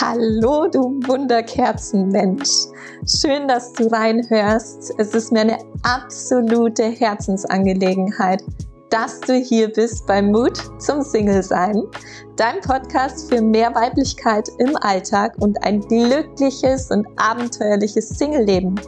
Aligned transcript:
Hallo, 0.00 0.68
du 0.68 1.00
Wunderkerzenmensch. 1.08 2.68
Schön, 3.04 3.48
dass 3.48 3.72
du 3.72 3.88
reinhörst. 3.88 4.92
Es 4.96 5.12
ist 5.12 5.32
mir 5.32 5.40
eine 5.40 5.58
absolute 5.82 6.84
Herzensangelegenheit, 6.84 8.44
dass 8.90 9.18
du 9.18 9.34
hier 9.34 9.72
bist 9.72 10.06
beim 10.06 10.30
Mut 10.30 10.56
zum 10.78 11.02
Single-Sein, 11.02 11.82
dein 12.36 12.60
Podcast 12.60 13.28
für 13.28 13.42
mehr 13.42 13.74
Weiblichkeit 13.74 14.48
im 14.58 14.76
Alltag 14.82 15.34
und 15.40 15.60
ein 15.64 15.80
glückliches 15.80 16.92
und 16.92 17.04
abenteuerliches 17.16 18.10
Single-Leben. 18.10 18.80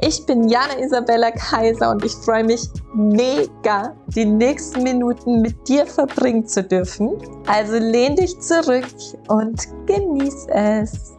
Ich 0.00 0.26
bin 0.26 0.48
Jana 0.48 0.80
Isabella 0.80 1.30
Kaiser 1.30 1.92
und 1.92 2.04
ich 2.04 2.12
freue 2.12 2.42
mich 2.42 2.68
mega, 2.94 3.94
die 4.08 4.24
nächsten 4.24 4.82
Minuten 4.82 5.42
mit 5.42 5.68
dir 5.68 5.86
verbringen 5.86 6.44
zu 6.44 6.64
dürfen. 6.64 7.12
Also 7.46 7.76
lehn 7.76 8.16
dich 8.16 8.40
zurück 8.40 8.86
und 9.28 9.68
genieß 9.90 10.46
es. 10.50 11.16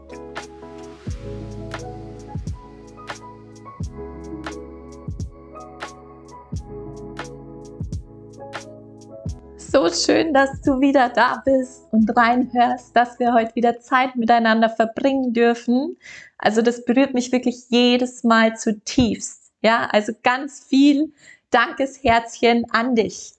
So 9.57 9.89
schön, 9.89 10.33
dass 10.33 10.61
du 10.61 10.79
wieder 10.79 11.09
da 11.09 11.41
bist 11.43 11.87
und 11.91 12.15
reinhörst, 12.15 12.95
dass 12.95 13.19
wir 13.19 13.33
heute 13.33 13.55
wieder 13.55 13.79
Zeit 13.79 14.15
miteinander 14.15 14.69
verbringen 14.69 15.33
dürfen. 15.33 15.97
Also 16.37 16.61
das 16.61 16.85
berührt 16.85 17.13
mich 17.13 17.31
wirklich 17.31 17.69
jedes 17.69 18.23
Mal 18.23 18.55
zutiefst. 18.55 19.51
Ja, 19.61 19.87
also 19.91 20.13
ganz 20.23 20.63
viel 20.63 21.13
Dankesherzchen 21.49 22.65
an 22.71 22.95
dich. 22.95 23.33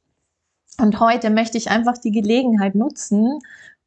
Und 0.78 1.00
heute 1.00 1.30
möchte 1.30 1.58
ich 1.58 1.70
einfach 1.70 1.98
die 1.98 2.12
Gelegenheit 2.12 2.74
nutzen 2.74 3.38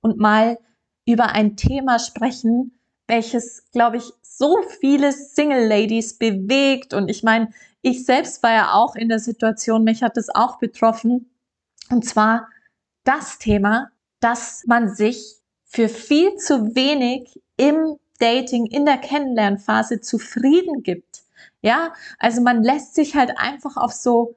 und 0.02 0.18
mal 0.18 0.58
über 1.06 1.30
ein 1.30 1.56
Thema 1.56 2.00
sprechen, 2.00 2.80
welches, 3.08 3.70
glaube 3.72 3.98
ich, 3.98 4.12
so 4.22 4.58
viele 4.80 5.12
Single 5.12 5.68
Ladies 5.68 6.18
bewegt. 6.18 6.94
Und 6.94 7.10
ich 7.10 7.24
meine, 7.24 7.52
ich 7.82 8.06
selbst 8.06 8.42
war 8.44 8.54
ja 8.54 8.74
auch 8.74 8.96
in 8.96 9.10
der 9.10 9.20
Situation, 9.20 9.84
mich 9.84 10.02
hat 10.04 10.18
es 10.18 10.34
auch 10.34 10.58
betroffen. 10.58 11.30
Und 11.90 12.06
zwar 12.06 12.50
das 13.04 13.38
Thema, 13.38 13.90
dass 14.20 14.64
man 14.66 14.94
sich 14.94 15.38
für 15.66 15.88
viel 15.90 16.36
zu 16.38 16.76
wenig 16.76 17.42
im 17.58 17.98
Dating, 18.20 18.66
in 18.66 18.86
der 18.86 18.98
Kennenlernphase 18.98 20.02
zufrieden 20.02 20.84
gibt. 20.84 21.24
Ja, 21.62 21.94
also 22.18 22.42
man 22.42 22.64
lässt 22.64 22.96
sich 22.96 23.16
halt 23.16 23.38
einfach 23.38 23.78
auf 23.78 23.92
so 23.92 24.36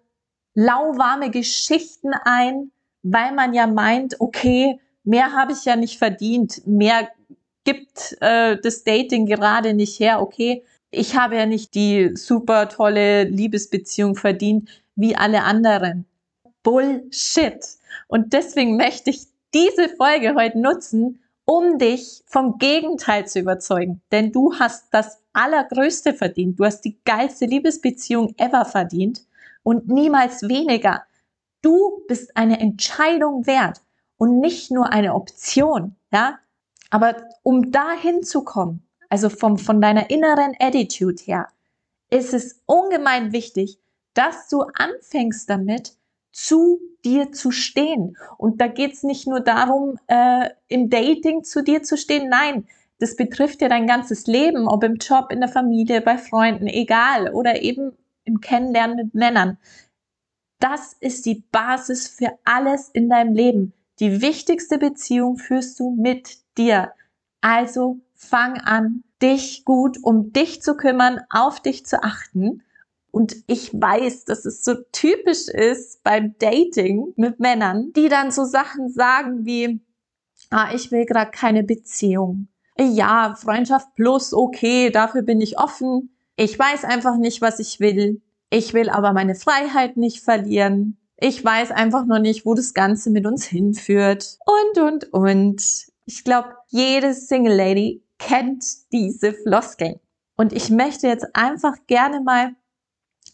lauwarme 0.55 1.30
Geschichten 1.30 2.12
ein, 2.25 2.72
weil 3.03 3.32
man 3.32 3.55
ja 3.55 3.66
meint, 3.66 4.20
okay, 4.20 4.80
mehr 5.04 5.32
habe 5.32 5.52
ich 5.52 5.64
ja 5.64 5.77
nicht 5.77 5.98
verdient, 5.98 6.66
mehr 6.66 7.08
gibt 7.64 8.16
äh, 8.20 8.56
das 8.62 8.84
Dating 8.84 9.27
gerade 9.27 9.74
nicht 9.74 10.00
her, 10.00 10.22
okay, 10.22 10.64
ich 10.91 11.16
habe 11.16 11.36
ja 11.36 11.46
nicht 11.46 11.74
die 11.74 12.16
super 12.16 12.68
tolle 12.68 13.24
Liebesbeziehung 13.24 14.16
verdient 14.16 14.70
wie 14.96 15.14
alle 15.16 15.42
anderen. 15.42 16.06
Bullshit. 16.62 17.58
Und 18.06 18.32
deswegen 18.32 18.76
möchte 18.76 19.10
ich 19.10 19.26
diese 19.54 19.88
Folge 19.91 20.34
heute 20.34 20.58
nutzen, 20.58 21.20
um 21.44 21.78
dich 21.78 22.22
vom 22.26 22.58
Gegenteil 22.58 23.26
zu 23.26 23.41
überzeugen. 23.41 24.00
Denn 24.12 24.32
du 24.32 24.54
hast 24.58 24.86
das 24.91 25.19
Allergrößte 25.32 26.14
verdient. 26.14 26.58
Du 26.58 26.64
hast 26.64 26.82
die 26.82 26.98
geilste 27.04 27.46
Liebesbeziehung 27.46 28.34
ever 28.38 28.64
verdient 28.64 29.26
und 29.62 29.88
niemals 29.88 30.42
weniger. 30.42 31.04
Du 31.62 32.02
bist 32.06 32.36
eine 32.36 32.60
Entscheidung 32.60 33.46
wert 33.46 33.80
und 34.19 34.41
nicht 34.41 34.70
nur 34.70 34.92
eine 34.92 35.14
Option, 35.14 35.97
ja? 36.12 36.38
Aber 36.91 37.16
um 37.42 37.70
dahin 37.70 38.22
zu 38.22 38.44
kommen, 38.44 38.86
also 39.09 39.28
vom, 39.31 39.59
von 39.59 39.81
deiner 39.81 40.10
inneren 40.10 40.54
Attitude 40.59 41.22
her, 41.22 41.48
ist 42.10 42.34
es 42.34 42.62
ungemein 42.66 43.32
wichtig, 43.32 43.78
dass 44.15 44.48
du 44.48 44.62
anfängst 44.62 45.48
damit, 45.48 45.94
zu 46.32 46.81
dir 47.04 47.32
zu 47.32 47.50
stehen. 47.50 48.16
Und 48.37 48.60
da 48.60 48.69
geht's 48.69 49.03
nicht 49.03 49.26
nur 49.26 49.41
darum, 49.41 49.98
äh, 50.06 50.50
im 50.69 50.88
Dating 50.91 51.42
zu 51.44 51.62
dir 51.62 51.82
zu 51.82 51.97
stehen. 51.97 52.28
Nein, 52.28 52.66
das 52.98 53.16
betrifft 53.16 53.60
ja 53.60 53.69
dein 53.69 53.87
ganzes 53.87 54.26
Leben, 54.26 54.69
ob 54.69 54.84
im 54.84 54.97
Job, 54.97 55.31
in 55.31 55.41
der 55.41 55.48
Familie, 55.48 56.00
bei 56.00 56.19
Freunden, 56.19 56.66
egal, 56.66 57.32
oder 57.32 57.62
eben 57.62 57.92
im 58.25 58.41
Kennenlernen 58.41 58.97
mit 58.97 59.15
Männern. 59.15 59.59
Das 60.60 60.94
ist 61.00 61.26
die 61.26 61.44
Basis 61.53 62.09
für 62.09 62.37
alles 62.44 62.88
in 62.88 63.09
deinem 63.09 63.34
Leben. 63.34 63.72
Die 64.00 64.20
wichtigste 64.20 64.78
Beziehung 64.78 65.36
führst 65.36 65.78
du 65.81 65.91
mit 65.91 66.38
dir. 66.56 66.92
Also 67.41 68.00
fang 68.14 68.59
an, 68.59 69.03
dich 69.22 69.64
gut 69.64 69.98
um 70.03 70.32
dich 70.32 70.62
zu 70.62 70.76
kümmern, 70.76 71.20
auf 71.31 71.60
dich 71.60 71.86
zu 71.86 72.03
achten 72.03 72.62
und 73.10 73.36
ich 73.47 73.72
weiß, 73.72 74.26
dass 74.26 74.44
es 74.44 74.64
so 74.64 74.75
typisch 74.92 75.48
ist 75.48 76.03
beim 76.04 76.34
Dating 76.38 77.14
mit 77.16 77.41
Männern, 77.41 77.92
die 77.94 78.09
dann 78.09 78.31
so 78.31 78.44
Sachen 78.44 78.91
sagen 78.91 79.44
wie, 79.47 79.81
ah, 80.50 80.69
ich 80.75 80.92
will 80.92 81.04
gerade 81.04 81.30
keine 81.30 81.65
Beziehung. 81.65 82.48
Ja, 82.78 83.34
Freundschaft 83.36 83.94
plus, 83.97 84.32
okay, 84.32 84.91
dafür 84.91 85.22
bin 85.22 85.41
ich 85.41 85.59
offen. 85.59 86.15
Ich 86.36 86.56
weiß 86.56 86.84
einfach 86.84 87.16
nicht, 87.16 87.41
was 87.41 87.59
ich 87.59 87.80
will. 87.80 88.22
Ich 88.50 88.72
will 88.72 88.88
aber 88.88 89.12
meine 89.12 89.34
Freiheit 89.34 89.97
nicht 89.97 90.22
verlieren. 90.22 90.97
Ich 91.20 91.44
weiß 91.44 91.72
einfach 91.72 92.06
noch 92.06 92.20
nicht, 92.20 92.46
wo 92.46 92.54
das 92.54 92.74
Ganze 92.74 93.10
mit 93.10 93.26
uns 93.26 93.44
hinführt. 93.44 94.38
Und, 94.46 94.82
und, 94.82 95.12
und. 95.12 95.86
Ich 96.06 96.24
glaube, 96.24 96.54
jede 96.68 97.12
Single 97.12 97.54
Lady 97.54 98.02
kennt 98.18 98.64
diese 98.92 99.32
Floskeln. 99.32 100.00
Und 100.36 100.52
ich 100.52 100.70
möchte 100.70 101.08
jetzt 101.08 101.26
einfach 101.34 101.74
gerne 101.86 102.20
mal 102.20 102.54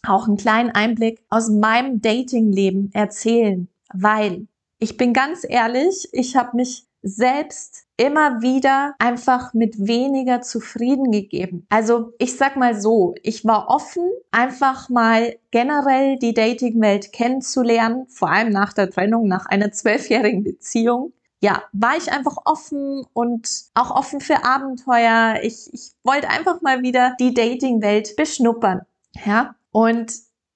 auch 0.05 0.27
einen 0.27 0.37
kleinen 0.37 0.71
Einblick 0.71 1.23
aus 1.29 1.49
meinem 1.49 2.01
Dating-Leben 2.01 2.89
erzählen, 2.93 3.69
weil 3.93 4.47
ich 4.79 4.97
bin 4.97 5.13
ganz 5.13 5.45
ehrlich, 5.47 6.09
ich 6.11 6.35
habe 6.35 6.57
mich 6.57 6.87
selbst 7.05 7.85
immer 7.97 8.41
wieder 8.41 8.95
einfach 8.97 9.53
mit 9.53 9.87
weniger 9.87 10.41
zufrieden 10.41 11.11
gegeben. 11.11 11.65
Also 11.69 12.13
ich 12.17 12.35
sag 12.35 12.57
mal 12.57 12.79
so, 12.79 13.13
ich 13.21 13.45
war 13.45 13.69
offen, 13.69 14.09
einfach 14.31 14.89
mal 14.89 15.35
generell 15.51 16.17
die 16.17 16.33
Dating-Welt 16.33 17.13
kennenzulernen, 17.13 18.07
vor 18.09 18.31
allem 18.31 18.49
nach 18.49 18.73
der 18.73 18.89
Trennung, 18.89 19.27
nach 19.27 19.45
einer 19.45 19.71
zwölfjährigen 19.71 20.43
Beziehung. 20.43 21.13
Ja, 21.41 21.63
war 21.73 21.95
ich 21.95 22.11
einfach 22.11 22.37
offen 22.45 23.05
und 23.13 23.65
auch 23.75 23.91
offen 23.91 24.19
für 24.19 24.43
Abenteuer. 24.43 25.35
Ich, 25.43 25.71
ich 25.73 25.91
wollte 26.03 26.29
einfach 26.29 26.61
mal 26.61 26.81
wieder 26.81 27.15
die 27.19 27.35
Dating-Welt 27.35 28.15
beschnuppern. 28.15 28.81
Ja, 29.25 29.55
und 29.71 30.11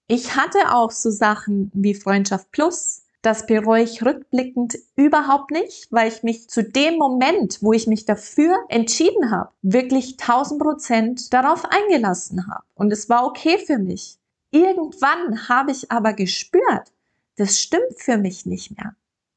ich 0.07 0.35
hatte 0.35 0.73
auch 0.73 0.89
so 0.89 1.11
Sachen 1.11 1.69
wie 1.75 1.93
Freundschaft 1.93 2.51
Plus. 2.51 2.98
Das 3.21 3.45
bereue 3.45 3.83
ich 3.83 4.03
rückblickend 4.03 4.77
überhaupt 4.95 5.51
nicht, 5.51 5.91
weil 5.91 6.07
ich 6.07 6.23
mich 6.23 6.49
zu 6.49 6.63
dem 6.63 6.97
Moment, 6.97 7.57
wo 7.61 7.73
ich 7.73 7.85
mich 7.85 8.05
dafür 8.05 8.57
entschieden 8.69 9.29
habe, 9.29 9.51
wirklich 9.61 10.17
1000 10.19 10.61
Prozent 10.61 11.33
darauf 11.33 11.65
eingelassen 11.65 12.47
habe. 12.47 12.63
Und 12.75 12.93
es 12.93 13.09
war 13.09 13.25
okay 13.25 13.57
für 13.57 13.77
mich. 13.77 14.17
Irgendwann 14.51 15.49
habe 15.49 15.71
ich 15.71 15.91
aber 15.91 16.13
gespürt, 16.13 16.93
das 17.35 17.59
stimmt 17.59 17.97
für 17.97 18.17
mich 18.17 18.45
nicht 18.45 18.77
mehr. 18.77 18.95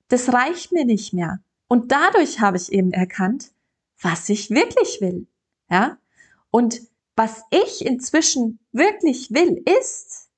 Das 0.08 0.32
reicht 0.32 0.72
mir 0.72 0.84
nicht 0.84 1.12
mehr. 1.12 1.40
Und 1.66 1.90
dadurch 1.90 2.40
habe 2.40 2.56
ich 2.56 2.72
eben 2.72 2.92
erkannt, 2.92 3.50
was 4.00 4.28
ich 4.28 4.50
wirklich 4.50 5.00
will. 5.00 5.26
Ja? 5.70 5.98
Und 6.50 6.82
was 7.16 7.42
ich 7.50 7.84
inzwischen 7.84 8.58
wirklich 8.72 9.32
will, 9.32 9.62
ist, 9.80 10.28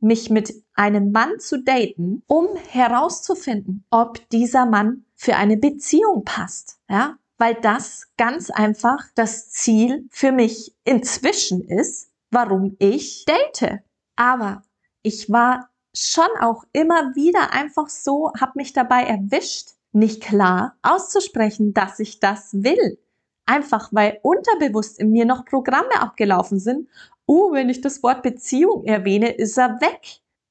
mich 0.00 0.30
mit 0.30 0.54
einem 0.74 1.12
Mann 1.12 1.40
zu 1.40 1.62
daten, 1.62 2.22
um 2.26 2.46
herauszufinden, 2.68 3.84
ob 3.90 4.28
dieser 4.30 4.66
Mann 4.66 5.04
für 5.14 5.36
eine 5.36 5.56
Beziehung 5.56 6.24
passt. 6.24 6.78
Ja, 6.88 7.16
weil 7.38 7.54
das 7.54 8.08
ganz 8.16 8.50
einfach 8.50 9.04
das 9.14 9.50
Ziel 9.50 10.06
für 10.10 10.32
mich 10.32 10.74
inzwischen 10.84 11.62
ist, 11.62 12.10
warum 12.30 12.76
ich 12.78 13.24
date. 13.24 13.80
Aber 14.16 14.62
ich 15.02 15.30
war 15.30 15.70
schon 15.94 16.28
auch 16.40 16.64
immer 16.72 17.14
wieder 17.14 17.52
einfach 17.52 17.88
so, 17.88 18.32
habe 18.38 18.52
mich 18.56 18.72
dabei 18.72 19.04
erwischt, 19.04 19.70
nicht 19.92 20.22
klar 20.22 20.76
auszusprechen, 20.82 21.72
dass 21.72 21.98
ich 21.98 22.20
das 22.20 22.52
will. 22.52 22.98
Einfach 23.46 23.88
weil 23.92 24.18
unterbewusst 24.22 24.98
in 24.98 25.10
mir 25.10 25.24
noch 25.24 25.44
Programme 25.44 26.00
abgelaufen 26.00 26.60
sind. 26.60 26.88
Oh, 27.30 27.52
wenn 27.52 27.68
ich 27.68 27.82
das 27.82 28.02
Wort 28.02 28.22
Beziehung 28.22 28.84
erwähne, 28.84 29.30
ist 29.30 29.58
er 29.58 29.82
weg. 29.82 30.00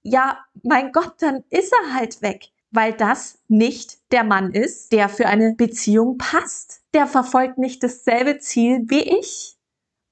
Ja, 0.03 0.37
mein 0.61 0.91
Gott, 0.91 1.15
dann 1.19 1.43
ist 1.49 1.73
er 1.73 1.95
halt 1.95 2.21
weg. 2.21 2.49
Weil 2.69 2.93
das 2.93 3.39
nicht 3.47 3.97
der 4.11 4.23
Mann 4.23 4.53
ist, 4.53 4.91
der 4.91 5.09
für 5.09 5.25
eine 5.25 5.55
Beziehung 5.55 6.19
passt. 6.19 6.83
Der 6.93 7.07
verfolgt 7.07 7.57
nicht 7.57 7.81
dasselbe 7.81 8.37
Ziel 8.37 8.83
wie 8.85 9.01
ich. 9.01 9.57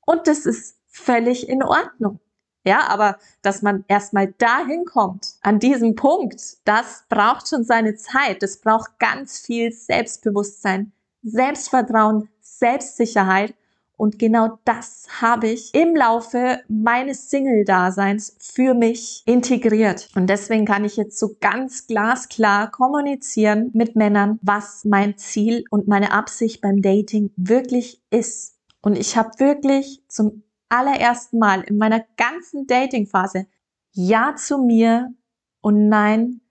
Und 0.07 0.25
das 0.25 0.47
ist 0.47 0.79
völlig 0.87 1.47
in 1.47 1.61
Ordnung. 1.61 2.19
Ja, 2.65 2.87
aber 2.87 3.19
dass 3.43 3.61
man 3.61 3.85
erstmal 3.87 4.33
dahin 4.33 4.85
kommt, 4.85 5.35
an 5.41 5.59
diesem 5.59 5.93
Punkt, 5.93 6.41
das 6.65 7.03
braucht 7.09 7.47
schon 7.47 7.63
seine 7.63 7.93
Zeit. 7.93 8.41
Das 8.41 8.57
braucht 8.57 8.97
ganz 8.97 9.37
viel 9.37 9.71
Selbstbewusstsein, 9.71 10.93
Selbstvertrauen, 11.21 12.27
Selbstsicherheit 12.41 13.53
und 13.97 14.19
genau 14.19 14.59
das 14.65 15.07
habe 15.21 15.47
ich 15.47 15.73
im 15.73 15.95
Laufe 15.95 16.61
meines 16.67 17.29
Single-Daseins 17.29 18.35
für 18.39 18.73
mich 18.73 19.23
integriert. 19.25 20.09
Und 20.15 20.27
deswegen 20.27 20.65
kann 20.65 20.83
ich 20.83 20.97
jetzt 20.97 21.17
so 21.17 21.35
ganz 21.39 21.87
glasklar 21.87 22.71
kommunizieren 22.71 23.71
mit 23.73 23.95
Männern, 23.95 24.39
was 24.41 24.83
mein 24.85 25.17
Ziel 25.17 25.63
und 25.69 25.87
meine 25.87 26.11
Absicht 26.11 26.61
beim 26.61 26.81
Dating 26.81 27.31
wirklich 27.37 28.01
ist. 28.09 28.55
Und 28.81 28.97
ich 28.97 29.17
habe 29.17 29.31
wirklich 29.39 30.03
zum 30.07 30.43
allerersten 30.69 31.39
Mal 31.39 31.61
in 31.61 31.77
meiner 31.77 32.03
ganzen 32.17 32.67
Dating-Phase 32.67 33.47
Ja 33.93 34.35
zu 34.35 34.57
mir 34.57 35.13
und 35.61 35.87
Nein 35.87 36.41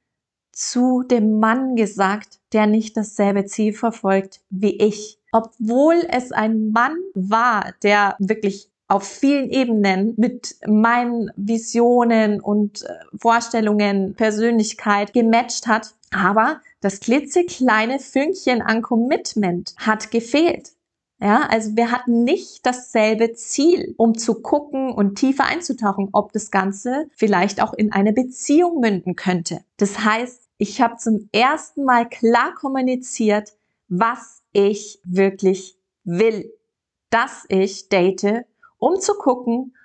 zu 0.52 1.02
dem 1.02 1.40
Mann 1.40 1.76
gesagt, 1.76 2.40
der 2.52 2.67
nicht 2.67 2.97
dasselbe 2.97 3.44
Ziel 3.44 3.73
verfolgt 3.73 4.40
wie 4.50 4.76
ich. 4.76 5.19
Obwohl 5.35 6.07
es 6.11 6.31
ein 6.31 6.71
Mann 6.71 6.97
war, 7.15 7.75
der 7.83 8.15
wirklich 8.21 8.71
auf 8.87 9.03
vielen 9.03 9.51
Ebenen 9.51 10.15
mit 10.17 10.55
meinen 10.65 11.33
Visionen 11.35 12.41
und 12.41 12.83
äh, 12.83 12.95
Vorstellungen, 13.17 14.15
Persönlichkeit 14.15 15.13
gematcht 15.13 15.67
hat. 15.67 15.95
Aber 16.13 16.61
das 16.81 17.01
klitzekleine 17.01 17.99
Fünkchen 17.99 18.63
an 18.63 18.81
Commitment 18.81 19.75
hat 19.77 20.13
gefehlt. 20.13 20.71
Ja, 21.21 21.49
also 21.49 21.75
wir 21.75 21.91
hatten 21.91 22.23
nicht 22.23 22.65
dasselbe 22.65 23.33
Ziel, 23.33 23.95
um 23.97 24.17
zu 24.17 24.41
gucken 24.41 24.93
und 24.93 25.17
tiefer 25.17 25.47
einzutauchen, 25.47 26.11
ob 26.13 26.33
das 26.33 26.53
Ganze 26.53 27.09
vielleicht 27.13 27.61
auch 27.61 27.73
in 27.73 27.91
eine 27.91 28.13
Beziehung 28.13 28.79
münden 28.79 29.17
könnte. 29.17 29.65
Das 29.79 29.99
heißt, 29.99 30.45
ich 30.59 30.81
habe 30.81 30.97
zum 30.99 31.29
ersten 31.33 31.85
Mal 31.85 32.09
klar 32.09 32.55
kommuniziert, 32.55 33.55
was 33.99 34.43
ich 34.52 35.00
wirklich 35.05 35.79
will. 36.05 36.52
Dass 37.11 37.44
ich 37.49 37.88
date, 37.88 38.44
um 38.79 38.99
zu 39.00 39.14
gucken, 39.14 39.76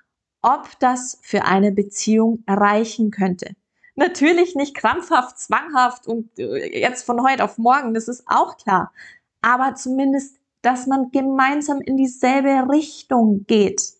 ob 0.41 0.79
das 0.79 1.19
für 1.21 1.43
eine 1.43 1.71
Beziehung 1.71 2.43
reichen 2.47 3.11
könnte. 3.11 3.55
Natürlich 3.95 4.55
nicht 4.55 4.75
krampfhaft, 4.75 5.37
zwanghaft 5.37 6.07
und 6.07 6.39
äh, 6.39 6.79
jetzt 6.79 7.05
von 7.05 7.21
heute 7.23 7.43
auf 7.43 7.57
morgen, 7.57 7.93
das 7.93 8.07
ist 8.07 8.23
auch 8.27 8.57
klar. 8.57 8.93
Aber 9.41 9.75
zumindest, 9.75 10.39
dass 10.61 10.87
man 10.87 11.11
gemeinsam 11.11 11.81
in 11.81 11.97
dieselbe 11.97 12.71
Richtung 12.71 13.45
geht. 13.45 13.93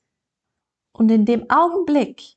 Und 0.94 1.12
in 1.12 1.26
dem 1.26 1.50
Augenblick, 1.50 2.36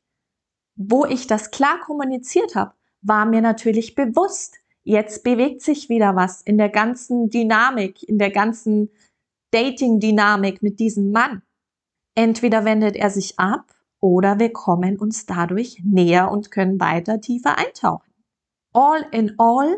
wo 0.77 1.07
ich 1.07 1.27
das 1.27 1.51
klar 1.51 1.81
kommuniziert 1.81 2.55
habe, 2.55 2.75
war 3.01 3.25
mir 3.25 3.41
natürlich 3.41 3.95
bewusst, 3.95 4.62
jetzt 4.85 5.25
bewegt 5.25 5.63
sich 5.63 5.89
wieder 5.89 6.15
was 6.17 6.43
in 6.43 6.59
der 6.59 6.69
ganzen 6.69 7.31
Dynamik, 7.31 8.03
in 8.03 8.19
der 8.19 8.31
ganzen 8.31 8.91
Dating-Dynamik 9.53 10.63
mit 10.63 10.81
diesem 10.81 11.13
Mann. 11.13 11.43
Entweder 12.15 12.65
wendet 12.65 12.97
er 12.97 13.11
sich 13.11 13.39
ab 13.39 13.75
oder 14.01 14.39
wir 14.39 14.51
kommen 14.53 14.99
uns 14.99 15.27
dadurch 15.27 15.83
näher 15.85 16.31
und 16.31 16.51
können 16.51 16.81
weiter 16.81 17.21
tiefer 17.21 17.59
eintauchen. 17.59 18.11
All 18.73 19.05
in 19.13 19.35
all 19.39 19.77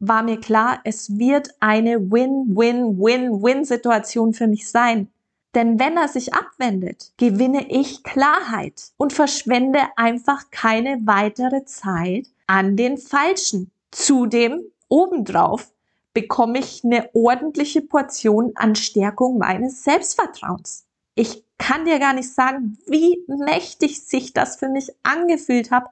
war 0.00 0.22
mir 0.22 0.38
klar, 0.40 0.80
es 0.84 1.18
wird 1.18 1.50
eine 1.60 2.10
Win-Win-Win-Win-Situation 2.10 4.32
für 4.32 4.46
mich 4.46 4.70
sein. 4.70 5.10
Denn 5.54 5.78
wenn 5.80 5.96
er 5.96 6.08
sich 6.08 6.34
abwendet, 6.34 7.14
gewinne 7.16 7.66
ich 7.68 8.02
Klarheit 8.04 8.92
und 8.96 9.12
verschwende 9.12 9.80
einfach 9.96 10.50
keine 10.50 11.00
weitere 11.04 11.64
Zeit 11.64 12.28
an 12.46 12.76
den 12.76 12.98
Falschen. 12.98 13.70
Zudem, 13.90 14.62
obendrauf, 14.88 15.72
bekomme 16.14 16.58
ich 16.58 16.82
eine 16.84 17.10
ordentliche 17.14 17.82
Portion 17.82 18.52
an 18.54 18.74
Stärkung 18.74 19.38
meines 19.38 19.84
Selbstvertrauens. 19.84 20.86
Ich 21.14 21.44
kann 21.58 21.84
dir 21.84 21.98
gar 21.98 22.12
nicht 22.12 22.32
sagen, 22.32 22.78
wie 22.86 23.24
mächtig 23.26 24.04
sich 24.04 24.32
das 24.32 24.56
für 24.56 24.68
mich 24.68 24.90
angefühlt 25.02 25.70
hat, 25.70 25.84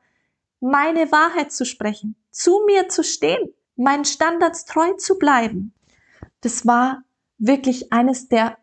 meine 0.60 1.12
Wahrheit 1.12 1.52
zu 1.52 1.64
sprechen, 1.64 2.16
zu 2.30 2.62
mir 2.66 2.88
zu 2.88 3.02
stehen, 3.04 3.52
meinen 3.76 4.04
Standards 4.04 4.64
treu 4.64 4.92
zu 4.94 5.18
bleiben. 5.18 5.74
Das 6.40 6.66
war 6.66 7.02
wirklich 7.38 7.92
eines 7.92 8.28
der 8.28 8.58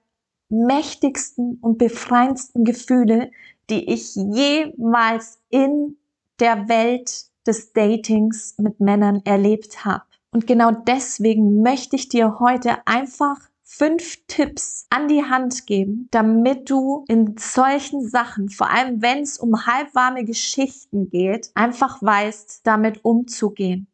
mächtigsten 0.49 1.59
und 1.61 1.77
befreiendsten 1.77 2.63
Gefühle, 2.63 3.31
die 3.69 3.91
ich 3.91 4.15
jemals 4.15 5.39
in 5.49 5.97
der 6.39 6.67
Welt 6.67 7.25
des 7.45 7.73
Datings 7.73 8.55
mit 8.57 8.79
Männern 8.79 9.21
erlebt 9.25 9.85
habe. 9.85 10.03
Und 10.31 10.47
genau 10.47 10.71
deswegen 10.71 11.61
möchte 11.61 11.95
ich 11.95 12.09
dir 12.09 12.39
heute 12.39 12.87
einfach 12.87 13.37
fünf 13.63 14.17
Tipps 14.27 14.85
an 14.89 15.07
die 15.07 15.23
Hand 15.23 15.65
geben, 15.65 16.07
damit 16.11 16.69
du 16.69 17.05
in 17.07 17.35
solchen 17.37 18.07
Sachen, 18.07 18.49
vor 18.49 18.69
allem 18.69 19.01
wenn 19.01 19.23
es 19.23 19.37
um 19.37 19.65
halbwarme 19.65 20.25
Geschichten 20.25 21.09
geht, 21.09 21.51
einfach 21.55 22.01
weißt, 22.01 22.61
damit 22.63 23.03
umzugehen. 23.03 23.87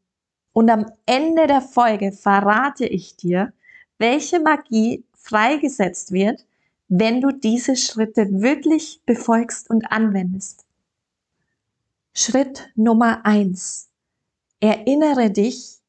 Und 0.53 0.69
am 0.69 0.85
Ende 1.05 1.47
der 1.47 1.61
Folge 1.61 2.11
verrate 2.11 2.85
ich 2.85 3.15
dir, 3.15 3.53
welche 3.97 4.39
Magie 4.39 5.05
freigesetzt 5.13 6.11
wird, 6.11 6.45
wenn 6.89 7.21
du 7.21 7.31
diese 7.31 7.75
Schritte 7.75 8.41
wirklich 8.41 9.01
befolgst 9.05 9.69
und 9.69 9.91
anwendest. 9.91 10.65
Schritt 12.21 12.69
Nummer 12.75 13.25
eins: 13.25 13.87
Erinnere 14.59 15.31
dich, 15.31 15.79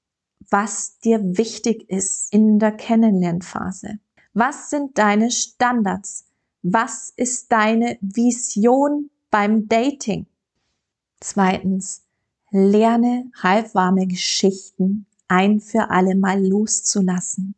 was 0.49 1.01
dir 1.01 1.19
wichtig 1.37 1.91
ist 1.91 2.33
in 2.33 2.61
der 2.61 2.71
Kennenlernphase. 2.71 3.99
Was 4.33 4.71
sind 4.71 4.97
deine 4.97 5.33
Standards? 5.33 6.27
Was 6.63 7.13
ist 7.17 7.51
deine 7.51 7.99
Vision 8.01 9.11
beim 9.33 9.67
Dating? 9.67 10.27
Zweitens, 11.19 12.05
lerne 12.53 13.33
halbwarme 13.43 14.07
Geschichten 14.07 15.07
ein 15.27 15.59
für 15.59 15.91
alle 15.91 16.15
Mal 16.15 16.47
loszulassen 16.47 17.57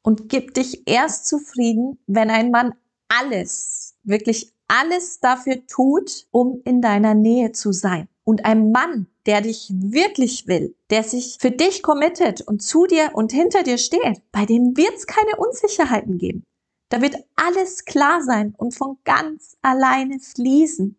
und 0.00 0.30
gib 0.30 0.54
dich 0.54 0.88
erst 0.88 1.26
zufrieden, 1.26 1.98
wenn 2.06 2.30
ein 2.30 2.50
Mann 2.52 2.72
alles, 3.08 3.96
wirklich 4.02 4.54
alles 4.68 5.20
dafür 5.20 5.66
tut, 5.66 6.26
um 6.30 6.60
in 6.64 6.80
deiner 6.80 7.14
Nähe 7.14 7.52
zu 7.52 7.72
sein. 7.72 8.08
Und 8.24 8.44
ein 8.44 8.70
Mann, 8.70 9.06
der 9.26 9.40
dich 9.40 9.70
wirklich 9.74 10.46
will, 10.46 10.76
der 10.90 11.02
sich 11.02 11.38
für 11.40 11.50
dich 11.50 11.82
committet 11.82 12.42
und 12.42 12.62
zu 12.62 12.86
dir 12.86 13.10
und 13.14 13.32
hinter 13.32 13.62
dir 13.62 13.78
steht, 13.78 14.22
bei 14.32 14.44
dem 14.46 14.76
wird 14.76 14.94
es 14.94 15.06
keine 15.06 15.36
Unsicherheiten 15.36 16.18
geben. 16.18 16.44
Da 16.90 17.02
wird 17.02 17.16
alles 17.36 17.84
klar 17.84 18.22
sein 18.22 18.54
und 18.56 18.74
von 18.74 18.98
ganz 19.04 19.56
alleine 19.62 20.20
fließen. 20.20 20.96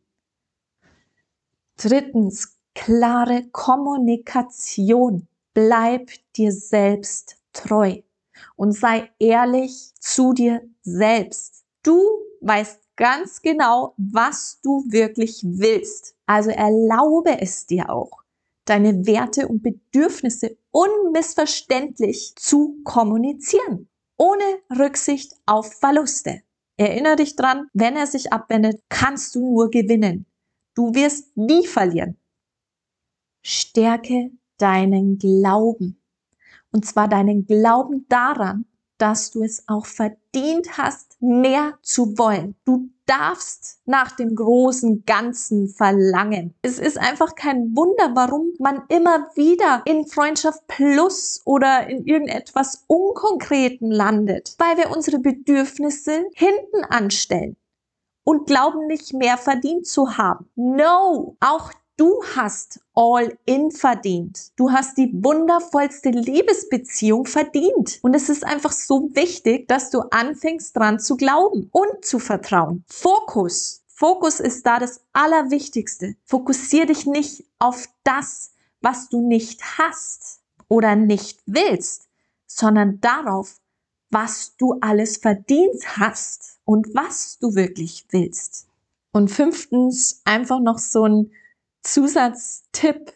Drittens, 1.78 2.58
klare 2.76 3.48
Kommunikation. 3.52 5.28
Bleib 5.54 6.12
dir 6.36 6.52
selbst 6.52 7.38
treu 7.54 8.02
und 8.56 8.74
sei 8.74 9.10
ehrlich 9.20 9.94
zu 10.00 10.34
dir 10.34 10.62
selbst. 10.82 11.66
Du 11.84 12.00
weißt 12.42 12.89
ganz 13.00 13.42
genau, 13.42 13.96
was 13.98 14.60
du 14.62 14.84
wirklich 14.90 15.42
willst. 15.44 16.16
Also 16.26 16.52
erlaube 16.52 17.42
es 17.42 17.66
dir 17.66 17.90
auch, 17.90 18.24
deine 18.66 19.08
Werte 19.08 19.48
und 19.48 19.64
Bedürfnisse 19.64 20.58
unmissverständlich 20.72 22.34
zu 22.36 22.82
kommunizieren, 22.84 23.88
ohne 24.18 24.44
Rücksicht 24.78 25.34
auf 25.46 25.74
Verluste. 25.74 26.42
Erinnere 26.76 27.16
dich 27.16 27.38
dran, 27.38 27.68
wenn 27.74 27.96
er 27.96 28.06
sich 28.06 28.34
abwendet, 28.34 28.84
kannst 28.90 29.34
du 29.34 29.50
nur 29.50 29.70
gewinnen. 29.70 30.26
Du 30.76 30.94
wirst 30.94 31.36
nie 31.38 31.66
verlieren. 31.66 32.18
Stärke 33.42 34.32
deinen 34.58 35.18
Glauben. 35.18 36.02
Und 36.72 36.86
zwar 36.86 37.08
deinen 37.08 37.48
Glauben 37.48 38.06
daran, 38.10 38.66
dass 38.98 39.32
du 39.32 39.42
es 39.42 39.68
auch 39.70 39.86
verdient 39.86 40.78
hast, 40.78 41.09
mehr 41.20 41.78
zu 41.82 42.18
wollen. 42.18 42.56
Du 42.66 42.90
darfst 43.06 43.82
nach 43.86 44.12
dem 44.12 44.36
großen 44.36 45.04
Ganzen 45.06 45.68
verlangen. 45.68 46.54
Es 46.62 46.78
ist 46.78 47.00
einfach 47.00 47.36
kein 47.36 47.76
Wunder, 47.76 48.12
warum 48.16 48.54
man 48.60 48.84
immer 48.90 49.30
wieder 49.36 49.82
in 49.86 50.06
Freundschaft 50.06 50.68
Plus 50.68 51.42
oder 51.46 51.88
in 51.88 52.06
irgendetwas 52.06 52.86
Unkonkreten 52.88 53.90
landet, 53.90 54.56
weil 54.60 54.78
wir 54.78 54.92
unsere 54.96 55.20
Bedürfnisse 55.20 56.26
hinten 56.36 56.84
anstellen 56.88 57.58
und 58.24 58.46
glauben 58.46 58.86
nicht 58.86 59.14
mehr 59.14 59.38
verdient 59.38 59.88
zu 59.88 60.18
haben. 60.18 60.50
No, 60.56 61.36
auch 61.40 61.72
Du 62.00 62.24
hast 62.34 62.80
all 62.96 63.38
in 63.44 63.72
verdient. 63.72 64.58
Du 64.58 64.72
hast 64.72 64.98
die 64.98 65.12
wundervollste 65.14 66.12
Liebesbeziehung 66.12 67.26
verdient. 67.26 68.00
Und 68.02 68.14
es 68.14 68.30
ist 68.30 68.46
einfach 68.46 68.72
so 68.72 69.10
wichtig, 69.16 69.68
dass 69.68 69.90
du 69.90 70.04
anfängst 70.10 70.78
dran 70.78 71.02
zu 71.02 71.18
glauben 71.18 71.68
und 71.74 72.06
zu 72.06 72.20
vertrauen. 72.20 72.86
Fokus. 72.88 73.84
Fokus 73.90 74.40
ist 74.40 74.66
da 74.66 74.80
das 74.80 75.02
Allerwichtigste. 75.12 76.16
Fokussier 76.24 76.86
dich 76.86 77.06
nicht 77.06 77.44
auf 77.60 77.90
das, 78.06 78.52
was 78.80 79.10
du 79.10 79.20
nicht 79.20 79.78
hast 79.78 80.40
oder 80.70 80.96
nicht 80.96 81.42
willst, 81.48 82.08
sondern 82.48 83.02
darauf, 83.02 83.60
was 84.10 84.56
du 84.56 84.78
alles 84.80 85.18
verdient 85.18 85.98
hast 85.98 86.60
und 86.64 86.96
was 86.96 87.40
du 87.40 87.56
wirklich 87.56 88.06
willst. 88.12 88.70
Und 89.12 89.30
fünftens, 89.30 90.22
einfach 90.24 90.62
noch 90.62 90.78
so 90.78 91.04
ein 91.04 91.32
Zusatztipp. 91.82 93.14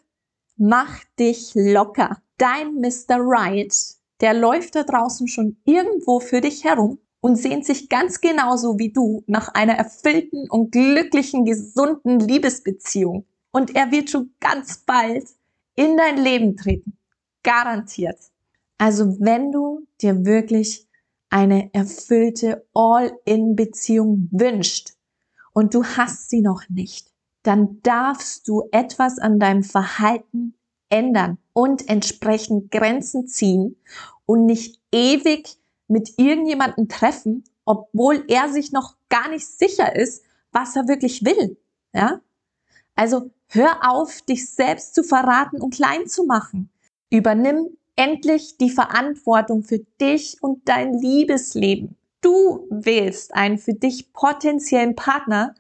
Mach 0.58 1.04
dich 1.20 1.52
locker. 1.56 2.22
Dein 2.38 2.76
Mr. 2.76 3.18
Right, 3.20 3.74
der 4.22 4.34
läuft 4.34 4.76
da 4.76 4.84
draußen 4.84 5.28
schon 5.28 5.58
irgendwo 5.66 6.20
für 6.20 6.42
dich 6.42 6.64
herum 6.64 7.00
und 7.22 7.38
sehnt 7.38 7.66
sich 7.66 7.90
ganz 7.90 8.22
genauso 8.22 8.78
wie 8.80 8.92
du 8.92 9.24
nach 9.28 9.54
einer 9.54 9.74
erfüllten 9.76 10.50
und 10.50 10.72
glücklichen, 10.72 11.46
gesunden 11.46 12.20
Liebesbeziehung. 12.20 13.26
Und 13.52 13.76
er 13.76 13.92
wird 13.92 14.10
schon 14.10 14.34
ganz 14.40 14.80
bald 14.80 15.26
in 15.76 15.96
dein 15.96 16.18
Leben 16.18 16.58
treten. 16.58 16.98
Garantiert. 17.44 18.20
Also 18.78 19.18
wenn 19.20 19.52
du 19.52 19.88
dir 20.02 20.26
wirklich 20.26 20.88
eine 21.30 21.74
erfüllte 21.74 22.68
All-in-Beziehung 22.74 24.28
wünscht 24.32 24.94
und 25.54 25.74
du 25.74 25.84
hast 25.84 26.30
sie 26.30 26.42
noch 26.42 26.64
nicht, 26.70 27.13
dann 27.44 27.82
darfst 27.84 28.48
du 28.48 28.68
etwas 28.72 29.20
an 29.20 29.40
deinem 29.40 29.64
Verhalten 29.64 30.56
ändern 30.90 31.38
und 31.54 31.90
entsprechend 31.90 32.72
Grenzen 32.72 33.28
ziehen 33.28 33.76
und 34.26 34.46
nicht 34.46 34.80
ewig 34.92 35.58
mit 35.88 36.18
irgendjemandem 36.18 36.88
treffen, 36.88 37.44
obwohl 37.66 38.24
er 38.28 38.50
sich 38.50 38.72
noch 38.72 38.96
gar 39.10 39.30
nicht 39.30 39.46
sicher 39.46 39.96
ist, 39.96 40.24
was 40.52 40.76
er 40.76 40.88
wirklich 40.88 41.26
will. 41.26 41.58
Ja? 41.94 42.22
Also 42.96 43.32
hör 43.48 43.90
auf, 43.90 44.22
dich 44.22 44.50
selbst 44.50 44.96
zu 44.96 45.04
verraten 45.04 45.62
und 45.62 45.74
klein 45.74 46.08
zu 46.08 46.24
machen. 46.24 46.70
Übernimm 47.10 47.78
endlich 47.96 48.58
die 48.58 48.70
Verantwortung 48.70 49.64
für 49.64 49.80
dich 50.00 50.38
und 50.42 50.68
dein 50.68 50.94
Liebesleben. 50.94 51.96
Du 52.22 52.68
wählst 52.70 53.36
einen 53.36 53.58
für 53.58 53.74
dich 53.74 54.14
potenziellen 54.14 54.96
Partner 54.96 55.54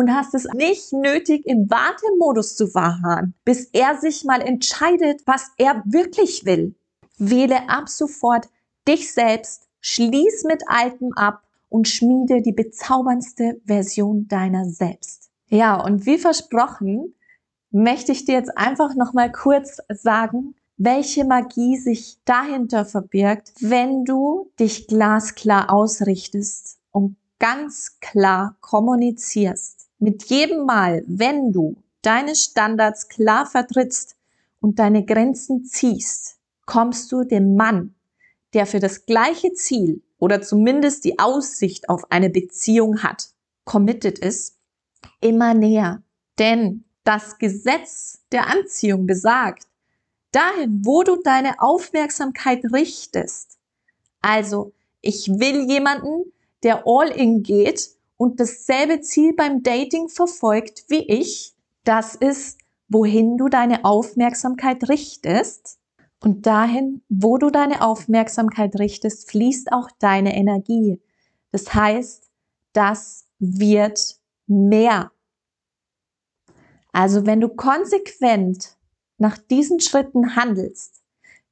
und 0.00 0.14
hast 0.14 0.34
es 0.34 0.48
nicht 0.54 0.94
nötig, 0.94 1.44
im 1.44 1.68
Wartemodus 1.70 2.56
zu 2.56 2.66
verharren, 2.66 3.34
bis 3.44 3.66
er 3.74 3.98
sich 3.98 4.24
mal 4.24 4.40
entscheidet, 4.40 5.20
was 5.26 5.50
er 5.58 5.82
wirklich 5.84 6.46
will. 6.46 6.74
Wähle 7.18 7.68
ab 7.68 7.90
sofort 7.90 8.48
dich 8.88 9.12
selbst, 9.12 9.68
schließ 9.82 10.44
mit 10.44 10.62
Altem 10.68 11.12
ab 11.12 11.42
und 11.68 11.86
schmiede 11.86 12.40
die 12.40 12.52
bezauberndste 12.52 13.60
Version 13.66 14.26
deiner 14.26 14.64
selbst. 14.64 15.30
Ja, 15.48 15.78
und 15.78 16.06
wie 16.06 16.16
versprochen, 16.16 17.14
möchte 17.70 18.12
ich 18.12 18.24
dir 18.24 18.36
jetzt 18.36 18.56
einfach 18.56 18.94
nochmal 18.94 19.30
kurz 19.30 19.82
sagen, 19.90 20.54
welche 20.78 21.26
Magie 21.26 21.76
sich 21.76 22.18
dahinter 22.24 22.86
verbirgt, 22.86 23.52
wenn 23.60 24.06
du 24.06 24.50
dich 24.58 24.86
glasklar 24.86 25.70
ausrichtest 25.70 26.78
und 26.90 27.16
ganz 27.38 27.98
klar 28.00 28.56
kommunizierst. 28.62 29.79
Mit 30.02 30.24
jedem 30.30 30.64
Mal, 30.64 31.04
wenn 31.06 31.52
du 31.52 31.76
deine 32.00 32.34
Standards 32.34 33.10
klar 33.10 33.44
vertrittst 33.44 34.16
und 34.58 34.78
deine 34.78 35.04
Grenzen 35.04 35.66
ziehst, 35.66 36.38
kommst 36.64 37.12
du 37.12 37.22
dem 37.24 37.54
Mann, 37.54 37.94
der 38.54 38.64
für 38.64 38.80
das 38.80 39.04
gleiche 39.04 39.52
Ziel 39.52 40.02
oder 40.18 40.40
zumindest 40.40 41.04
die 41.04 41.18
Aussicht 41.18 41.90
auf 41.90 42.10
eine 42.10 42.30
Beziehung 42.30 43.02
hat, 43.02 43.28
committed 43.64 44.18
ist, 44.18 44.56
immer 45.20 45.52
näher. 45.52 46.02
Denn 46.38 46.84
das 47.04 47.36
Gesetz 47.36 48.22
der 48.32 48.46
Anziehung 48.46 49.06
besagt, 49.06 49.66
dahin, 50.32 50.80
wo 50.82 51.02
du 51.02 51.16
deine 51.22 51.60
Aufmerksamkeit 51.60 52.64
richtest. 52.72 53.58
Also, 54.22 54.72
ich 55.02 55.28
will 55.28 55.68
jemanden, 55.68 56.32
der 56.62 56.84
all 56.86 57.08
in 57.08 57.42
geht 57.42 57.99
und 58.20 58.38
dasselbe 58.38 59.00
Ziel 59.00 59.32
beim 59.34 59.62
Dating 59.62 60.10
verfolgt 60.10 60.84
wie 60.88 61.08
ich. 61.08 61.56
Das 61.84 62.14
ist, 62.14 62.58
wohin 62.86 63.38
du 63.38 63.48
deine 63.48 63.86
Aufmerksamkeit 63.86 64.90
richtest. 64.90 65.78
Und 66.22 66.44
dahin, 66.44 67.00
wo 67.08 67.38
du 67.38 67.48
deine 67.48 67.80
Aufmerksamkeit 67.80 68.78
richtest, 68.78 69.30
fließt 69.30 69.72
auch 69.72 69.88
deine 70.00 70.36
Energie. 70.36 71.00
Das 71.50 71.72
heißt, 71.72 72.30
das 72.74 73.26
wird 73.38 74.18
mehr. 74.46 75.12
Also 76.92 77.24
wenn 77.24 77.40
du 77.40 77.48
konsequent 77.48 78.76
nach 79.16 79.38
diesen 79.38 79.80
Schritten 79.80 80.36
handelst, 80.36 81.02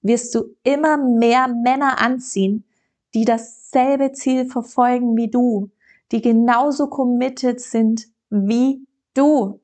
wirst 0.03 0.35
du 0.35 0.55
immer 0.65 0.99
mehr 0.99 1.49
Männer 1.49 1.99
anziehen, 1.99 2.67
die 3.15 3.25
dasselbe 3.25 4.13
Ziel 4.13 4.45
verfolgen 4.45 5.17
wie 5.17 5.31
du, 5.31 5.71
die 6.13 6.23
genauso 6.23 6.89
committed 6.89 7.61
sind 7.61 8.09
wie 8.31 8.87
du. 9.15 9.61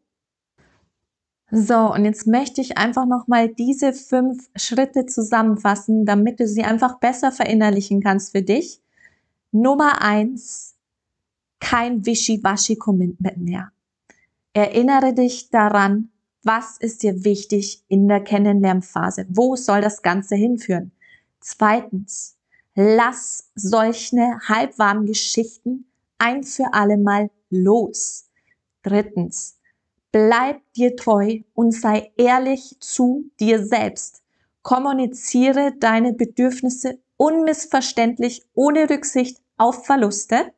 So, 1.51 1.93
und 1.93 2.05
jetzt 2.05 2.27
möchte 2.27 2.61
ich 2.61 2.79
einfach 2.79 3.07
nochmal 3.07 3.49
diese 3.49 3.93
fünf 3.93 4.49
Schritte 4.57 5.07
zusammenfassen, 5.07 6.05
damit 6.05 6.41
du 6.41 6.49
sie 6.49 6.65
einfach 6.65 6.99
besser 6.99 7.31
verinnerlichen 7.31 8.03
kannst 8.03 8.33
für 8.33 8.43
dich. 8.43 8.81
Nummer 9.53 10.03
eins, 10.03 10.75
kein 11.61 12.05
Wischiwaschi-Commitment 12.05 13.39
mehr. 13.39 13.71
Erinnere 14.53 15.15
dich 15.15 15.51
daran, 15.51 16.11
was 16.43 16.77
ist 16.77 17.03
dir 17.03 17.25
wichtig 17.25 17.85
in 17.89 18.09
der 18.09 18.21
Kennenlernphase? 18.21 19.27
Wo 19.29 19.57
soll 19.57 19.81
das 19.81 20.03
Ganze 20.03 20.37
hinführen? 20.37 20.93
Zweitens, 21.41 22.37
lass 22.75 23.51
solche 23.55 24.39
halbwarmen 24.47 25.07
Geschichten 25.07 25.87
ein 26.18 26.44
für 26.44 26.73
alle 26.73 26.97
Mal 26.97 27.30
los. 27.50 28.28
Drittens, 28.83 29.59
bleib 30.12 30.61
dir 30.75 30.97
treu 30.97 31.40
und 31.54 31.73
sei 31.73 32.12
ehrlich 32.16 32.76
zu 32.80 33.30
dir 33.40 33.64
selbst. 33.64 34.23
Kommuniziere 34.62 35.73
deine 35.78 36.12
Bedürfnisse 36.12 36.99
unmissverständlich 37.16 38.47
ohne 38.54 38.88
Rücksicht 38.88 39.40
auf 39.56 39.87
Verluste. 39.87 40.52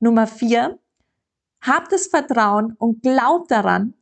Nummer 0.00 0.26
vier, 0.26 0.78
hab 1.60 1.88
das 1.88 2.06
Vertrauen 2.06 2.74
und 2.78 3.02
glaub 3.02 3.48
daran, 3.48 3.94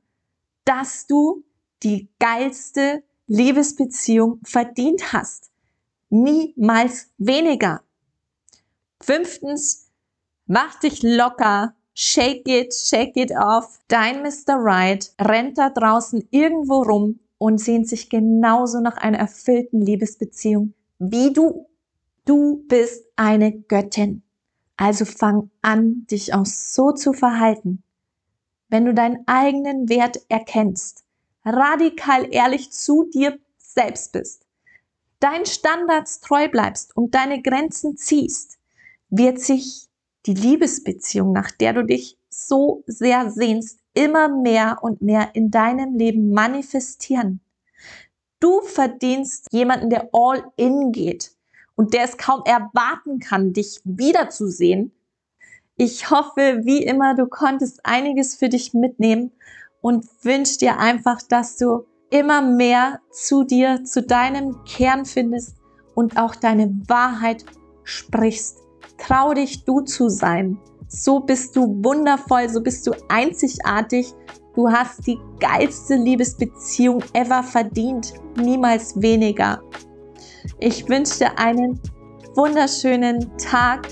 dass 0.65 1.07
du 1.07 1.45
die 1.83 2.09
geilste 2.19 3.03
Liebesbeziehung 3.27 4.41
verdient 4.45 5.13
hast. 5.13 5.51
Niemals 6.11 7.11
weniger. 7.19 7.83
Fünftens, 9.01 9.86
mach 10.47 10.79
dich 10.81 11.03
locker, 11.03 11.75
shake 11.95 12.49
it, 12.49 12.75
shake 12.75 13.17
it 13.17 13.33
off. 13.33 13.79
Dein 13.89 14.23
Mr. 14.23 14.57
Right 14.57 15.13
rennt 15.21 15.59
da 15.59 15.71
draußen 15.71 16.27
irgendwo 16.31 16.83
rum 16.83 17.21
und 17.39 17.59
sehnt 17.59 17.89
sich 17.89 18.09
genauso 18.09 18.81
nach 18.81 18.97
einer 18.97 19.19
erfüllten 19.19 19.81
Liebesbeziehung 19.81 20.75
wie 20.99 21.33
du. 21.33 21.67
Du 22.25 22.65
bist 22.67 23.05
eine 23.17 23.53
Göttin. 23.53 24.23
Also 24.77 25.05
fang 25.05 25.51
an, 25.63 26.07
dich 26.11 26.35
auch 26.35 26.45
so 26.45 26.93
zu 26.93 27.13
verhalten, 27.15 27.83
wenn 28.69 28.85
du 28.85 28.93
deinen 28.93 29.27
eigenen 29.27 29.89
Wert 29.89 30.19
erkennst, 30.29 31.05
radikal 31.45 32.29
ehrlich 32.31 32.73
zu 32.73 33.05
dir 33.05 33.39
selbst 33.57 34.13
bist, 34.13 34.45
deinen 35.21 35.47
Standards 35.47 36.21
treu 36.21 36.49
bleibst 36.49 36.95
und 36.95 37.15
deine 37.15 37.41
Grenzen 37.41 37.97
ziehst, 37.97 38.59
wird 39.09 39.41
sich 39.41 39.89
die 40.27 40.35
Liebesbeziehung, 40.35 41.33
nach 41.33 41.51
der 41.51 41.73
du 41.73 41.85
dich 41.85 42.19
so 42.29 42.83
sehr 42.87 43.31
sehnst, 43.31 43.81
immer 43.95 44.29
mehr 44.29 44.79
und 44.83 45.03
mehr 45.03 45.31
in 45.35 45.51
deinem 45.51 45.97
Leben 45.97 46.31
manifestieren. 46.31 47.41
Du 48.41 48.61
verdienst 48.61 49.47
jemanden, 49.53 49.89
der 49.89 50.11
all 50.13 50.45
in 50.57 50.93
geht 50.93 51.33
und 51.75 51.95
der 51.95 52.05
es 52.05 52.19
kaum 52.19 52.43
erwarten 52.45 53.19
kann, 53.19 53.53
dich 53.53 53.81
wiederzusehen 53.85 54.93
ich 55.79 56.11
hoffe, 56.11 56.61
wie 56.65 56.83
immer, 56.83 57.15
du 57.15 57.27
konntest 57.27 57.81
einiges 57.85 58.35
für 58.35 58.49
dich 58.49 58.73
mitnehmen 58.73 59.33
und 59.83 60.07
wünsche 60.23 60.57
dir 60.57 60.79
einfach, 60.79 61.21
dass 61.21 61.59
du 61.59 61.85
immer 62.09 62.41
mehr 62.41 63.01
zu 63.11 63.45
dir, 63.45 63.85
zu 63.85 64.01
deinem 64.01 64.65
Kern 64.65 65.05
findest 65.05 65.55
und 65.95 66.17
auch 66.17 66.35
deine 66.35 66.75
Wahrheit 66.87 67.45
sprichst. 67.85 68.66
Trau 68.99 69.35
dich, 69.35 69.65
du 69.65 69.81
zu 69.81 70.09
sein. 70.09 70.59
So 70.89 71.21
bist 71.21 71.57
du 71.57 71.83
wundervoll, 71.83 72.49
so 72.49 72.61
bist 72.61 72.87
du 72.87 72.93
einzigartig. 73.09 74.15
Du 74.55 74.71
hast 74.71 75.07
die 75.07 75.19
geilste 75.39 75.97
Liebesbeziehung 75.97 77.03
ever 77.13 77.43
verdient, 77.43 78.15
niemals 78.37 79.01
weniger. 79.01 79.61
Ich 80.61 80.89
wünsche 80.89 81.19
dir 81.19 81.39
einen 81.39 81.79
wunderschönen 82.35 83.37
Tag 83.37 83.89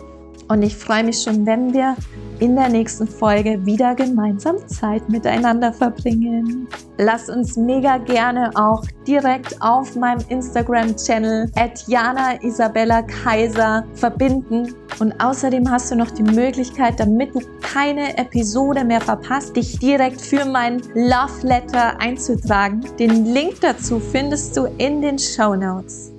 und 0.48 0.62
ich 0.62 0.76
freue 0.76 1.04
mich 1.04 1.20
schon, 1.22 1.44
wenn 1.44 1.72
wir 1.72 1.96
in 2.40 2.56
der 2.56 2.68
nächsten 2.68 3.06
Folge 3.06 3.64
wieder 3.64 3.94
gemeinsam 3.94 4.56
Zeit 4.68 5.08
miteinander 5.08 5.72
verbringen. 5.72 6.68
Lass 6.98 7.28
uns 7.28 7.56
mega 7.56 7.98
gerne 7.98 8.50
auch 8.54 8.84
direkt 9.06 9.60
auf 9.60 9.96
meinem 9.96 10.24
Instagram-Channel 10.28 11.50
Jana 11.86 12.42
Isabella 12.42 13.02
Kaiser 13.02 13.84
verbinden. 13.94 14.74
Und 15.00 15.12
außerdem 15.20 15.68
hast 15.70 15.90
du 15.90 15.96
noch 15.96 16.10
die 16.10 16.22
Möglichkeit, 16.22 17.00
damit 17.00 17.34
du 17.34 17.40
keine 17.60 18.16
Episode 18.16 18.84
mehr 18.84 19.00
verpasst, 19.00 19.56
dich 19.56 19.78
direkt 19.78 20.20
für 20.20 20.44
mein 20.44 20.80
Love 20.94 21.42
Letter 21.42 22.00
einzutragen. 22.00 22.84
Den 22.98 23.26
Link 23.26 23.60
dazu 23.60 23.98
findest 23.98 24.56
du 24.56 24.66
in 24.78 25.02
den 25.02 25.18
Show 25.18 25.56
Notes. 25.56 26.13